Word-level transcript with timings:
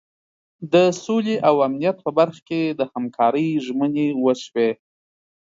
د 0.73 0.75
سولې 1.03 1.35
او 1.47 1.55
امنیت 1.67 1.97
په 2.05 2.11
برخه 2.17 2.41
کې 2.49 2.61
د 2.79 2.81
همکارۍ 2.93 3.47
ژمنې 3.65 4.07
وشوې. 4.23 4.69